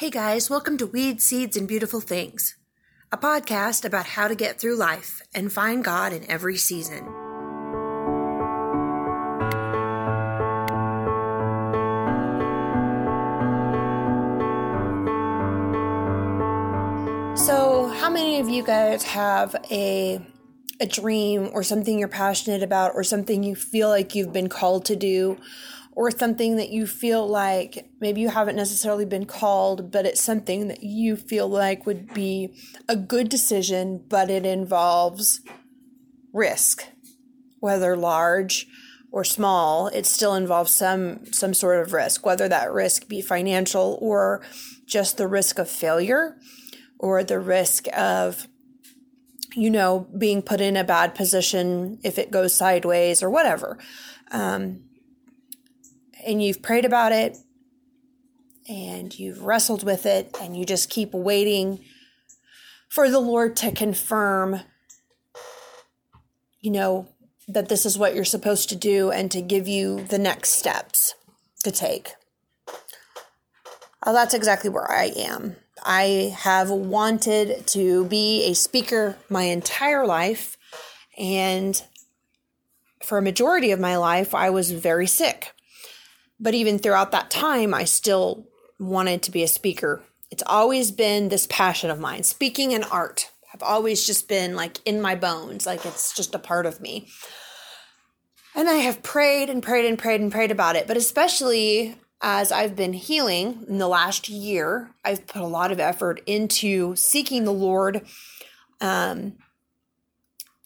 [0.00, 2.56] Hey guys, welcome to Weeds, Seeds, and Beautiful Things,
[3.12, 7.04] a podcast about how to get through life and find God in every season.
[17.36, 20.18] So, how many of you guys have a
[20.80, 24.86] a dream or something you're passionate about or something you feel like you've been called
[24.86, 25.36] to do
[25.92, 30.68] or something that you feel like maybe you haven't necessarily been called, but it's something
[30.68, 32.54] that you feel like would be
[32.88, 35.40] a good decision, but it involves
[36.32, 36.86] risk,
[37.58, 38.66] whether large
[39.12, 43.98] or small, it still involves some some sort of risk, whether that risk be financial
[44.00, 44.42] or
[44.86, 46.36] just the risk of failure
[46.98, 48.46] or the risk of
[49.54, 53.78] you know being put in a bad position if it goes sideways or whatever.
[54.30, 54.84] Um,
[56.26, 57.38] and you've prayed about it
[58.68, 61.84] and you've wrestled with it and you just keep waiting
[62.88, 64.60] for the Lord to confirm,
[66.60, 67.08] you know,
[67.48, 71.14] that this is what you're supposed to do and to give you the next steps
[71.64, 72.10] to take.
[74.04, 75.56] Well, that's exactly where I am.
[75.84, 80.56] I have wanted to be a speaker my entire life,
[81.18, 81.82] and
[83.02, 85.52] for a majority of my life, I was very sick.
[86.40, 88.46] But even throughout that time, I still
[88.78, 90.02] wanted to be a speaker.
[90.30, 92.22] It's always been this passion of mine.
[92.22, 96.38] Speaking and art have always just been like in my bones, like it's just a
[96.38, 97.08] part of me.
[98.54, 102.52] And I have prayed and prayed and prayed and prayed about it, but especially as
[102.52, 107.44] I've been healing in the last year, I've put a lot of effort into seeking
[107.44, 108.02] the Lord
[108.80, 109.34] um,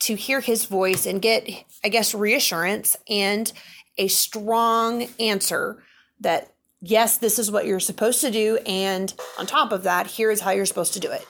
[0.00, 1.48] to hear his voice and get,
[1.84, 3.52] I guess, reassurance and
[3.96, 5.82] a strong answer
[6.20, 8.58] that yes, this is what you're supposed to do.
[8.66, 11.26] And on top of that, here is how you're supposed to do it.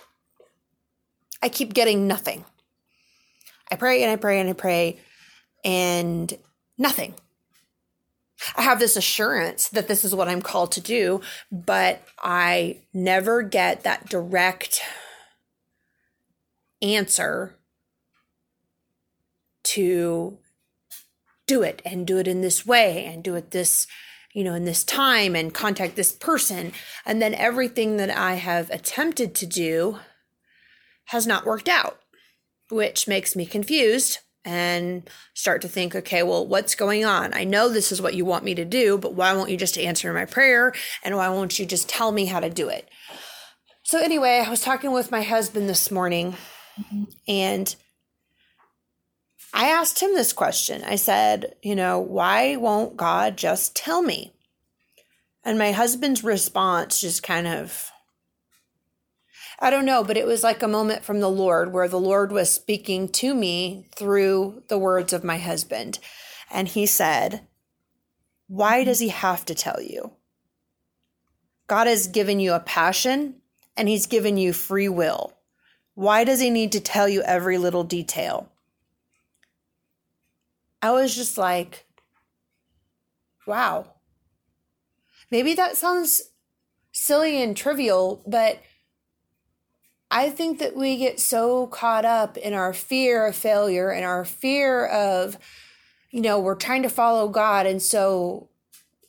[1.42, 2.44] I keep getting nothing.
[3.70, 4.98] I pray and I pray and I pray
[5.64, 6.33] and
[6.77, 7.14] nothing.
[8.56, 13.42] I have this assurance that this is what I'm called to do, but I never
[13.42, 14.80] get that direct
[16.83, 17.55] answer
[19.64, 20.39] to
[21.46, 23.86] do it and do it in this way and do it this
[24.32, 26.72] you know in this time and contact this person.
[27.06, 29.98] And then everything that i have attempted to do
[31.06, 32.00] has not worked out
[32.70, 37.33] which makes me confused and start to think okay well what's going on?
[37.34, 39.78] I know this is what you want me to do but why won't you just
[39.78, 40.72] answer my prayer?
[41.02, 42.88] And why won't you just tell me how to do it?
[43.83, 46.36] So anyway i was talking with my husband this morning
[46.80, 47.04] mm-hmm.
[47.28, 47.77] and
[49.56, 50.82] I asked him this question.
[50.82, 54.32] I said, you know, why won't God just tell me?
[55.44, 57.92] And my husband's response just kind of,
[59.60, 62.32] I don't know, but it was like a moment from the Lord where the Lord
[62.32, 66.00] was speaking to me through the words of my husband.
[66.50, 67.46] And he said,
[68.48, 70.14] Why does he have to tell you?
[71.68, 73.36] God has given you a passion
[73.76, 75.32] and he's given you free will.
[75.94, 78.50] Why does he need to tell you every little detail?
[80.84, 81.86] I was just like,
[83.46, 83.95] wow.
[85.30, 86.20] Maybe that sounds
[86.92, 88.61] silly and trivial, but
[90.11, 94.27] I think that we get so caught up in our fear of failure and our
[94.27, 95.39] fear of,
[96.11, 97.64] you know, we're trying to follow God.
[97.64, 98.51] And so,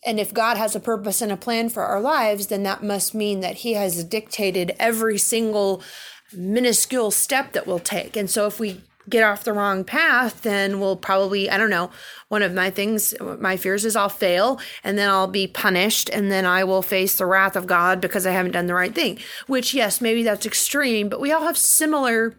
[0.06, 3.14] and if God has a purpose and a plan for our lives, then that must
[3.14, 5.84] mean that He has dictated every single
[6.32, 8.16] minuscule step that we'll take.
[8.16, 11.92] And so, if we get off the wrong path, then we'll probably, I don't know,
[12.28, 16.32] one of my things, my fears is I'll fail and then I'll be punished and
[16.32, 19.20] then I will face the wrath of God because I haven't done the right thing.
[19.48, 22.38] Which, yes, maybe that's extreme, but we all have similar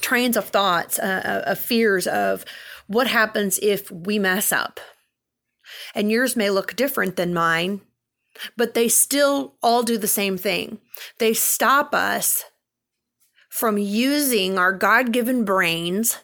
[0.00, 2.44] trains of thoughts, uh, uh of fears of
[2.86, 4.80] what happens if we mess up.
[5.94, 7.80] And yours may look different than mine,
[8.56, 10.78] but they still all do the same thing.
[11.18, 12.44] They stop us
[13.52, 16.16] from using our God given brains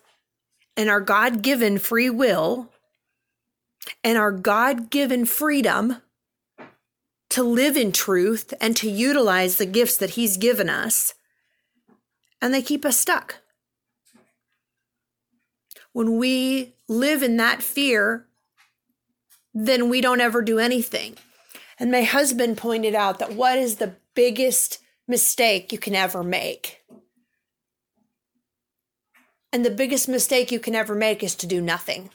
[0.79, 2.73] and our God given free will
[4.03, 5.99] and our God given freedom
[7.29, 11.13] to live in truth and to utilize the gifts that He's given us.
[12.41, 13.37] And they keep us stuck.
[15.93, 18.27] When we live in that fear,
[19.53, 21.19] then we don't ever do anything.
[21.79, 26.79] And my husband pointed out that what is the biggest mistake you can ever make?
[29.59, 32.11] And the biggest mistake you can ever make is to do nothing.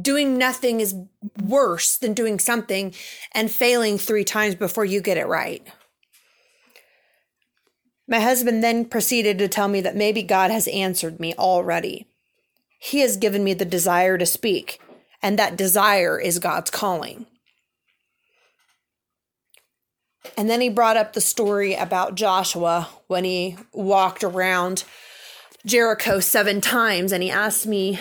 [0.00, 0.94] Doing nothing is
[1.42, 2.94] worse than doing something
[3.32, 5.62] and failing three times before you get it right.
[8.08, 12.06] My husband then proceeded to tell me that maybe God has answered me already.
[12.78, 14.80] He has given me the desire to speak,
[15.20, 17.26] and that desire is God's calling.
[20.36, 24.84] And then he brought up the story about Joshua when he walked around
[25.66, 27.98] Jericho seven times and he asked me,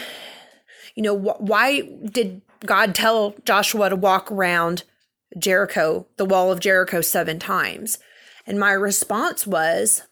[0.95, 4.83] you know, wh- why did God tell Joshua to walk around
[5.38, 8.00] Jericho, the wall of Jericho, seven times?
[8.45, 10.03] And my response was,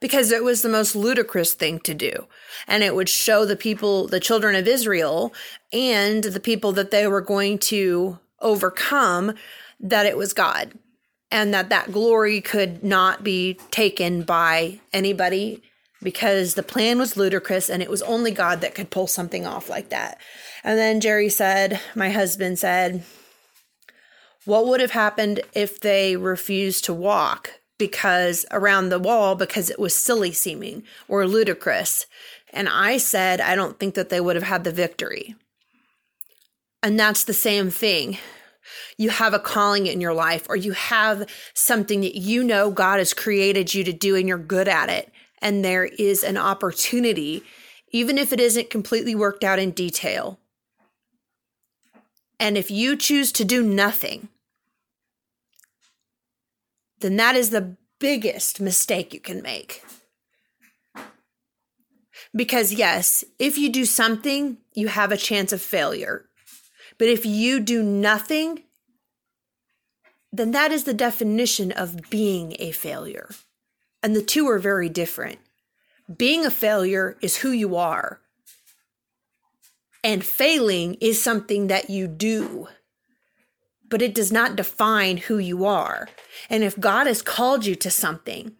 [0.00, 2.26] because it was the most ludicrous thing to do.
[2.66, 5.32] And it would show the people, the children of Israel,
[5.72, 9.34] and the people that they were going to overcome
[9.80, 10.72] that it was God
[11.30, 15.62] and that that glory could not be taken by anybody
[16.02, 19.68] because the plan was ludicrous and it was only God that could pull something off
[19.68, 20.18] like that.
[20.64, 23.04] And then Jerry said, my husband said,
[24.44, 29.78] what would have happened if they refused to walk because around the wall because it
[29.78, 32.06] was silly seeming or ludicrous?
[32.52, 35.34] And I said, I don't think that they would have had the victory.
[36.82, 38.18] And that's the same thing
[38.98, 42.98] you have a calling in your life or you have something that you know God
[42.98, 45.10] has created you to do and you're good at it.
[45.40, 47.44] And there is an opportunity,
[47.92, 50.40] even if it isn't completely worked out in detail.
[52.40, 54.28] And if you choose to do nothing,
[57.00, 59.84] then that is the biggest mistake you can make.
[62.34, 66.26] Because, yes, if you do something, you have a chance of failure.
[66.98, 68.64] But if you do nothing,
[70.38, 73.28] then that is the definition of being a failure.
[74.02, 75.38] And the two are very different.
[76.16, 78.20] Being a failure is who you are,
[80.02, 82.68] and failing is something that you do,
[83.88, 86.08] but it does not define who you are.
[86.48, 88.52] And if God has called you to something,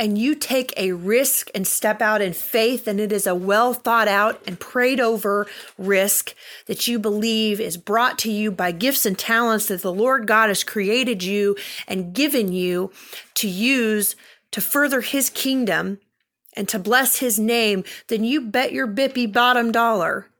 [0.00, 3.74] and you take a risk and step out in faith, and it is a well
[3.74, 9.04] thought out and prayed over risk that you believe is brought to you by gifts
[9.04, 11.54] and talents that the Lord God has created you
[11.86, 12.90] and given you
[13.34, 14.16] to use
[14.52, 16.00] to further His kingdom
[16.56, 20.30] and to bless His name, then you bet your bippy bottom dollar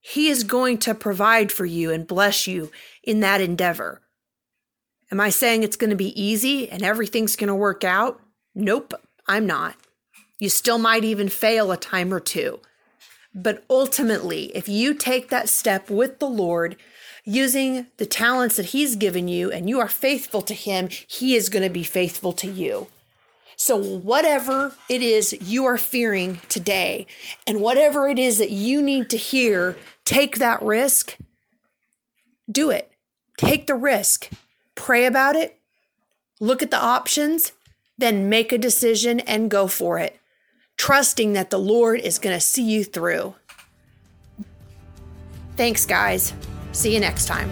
[0.00, 2.72] He is going to provide for you and bless you
[3.02, 4.00] in that endeavor.
[5.12, 8.22] Am I saying it's going to be easy and everything's going to work out?
[8.58, 8.94] Nope,
[9.28, 9.76] I'm not.
[10.38, 12.60] You still might even fail a time or two.
[13.34, 16.76] But ultimately, if you take that step with the Lord,
[17.22, 21.50] using the talents that He's given you, and you are faithful to Him, He is
[21.50, 22.86] going to be faithful to you.
[23.56, 27.06] So, whatever it is you are fearing today,
[27.46, 29.76] and whatever it is that you need to hear,
[30.06, 31.18] take that risk.
[32.50, 32.90] Do it.
[33.36, 34.30] Take the risk.
[34.74, 35.58] Pray about it.
[36.40, 37.52] Look at the options
[37.98, 40.18] then make a decision and go for it,
[40.76, 43.34] trusting that the Lord is going to see you through.
[45.56, 46.34] Thanks, guys.
[46.72, 47.50] See you next time.